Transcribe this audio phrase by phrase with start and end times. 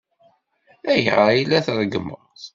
[0.91, 2.21] Ayɣer ay la treggmeḍ?